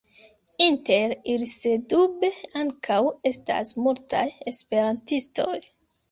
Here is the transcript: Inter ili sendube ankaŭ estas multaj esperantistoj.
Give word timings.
Inter 0.67 1.11
ili 1.33 1.49
sendube 1.49 2.29
ankaŭ 2.61 2.97
estas 3.31 3.73
multaj 3.83 4.23
esperantistoj. 4.53 5.59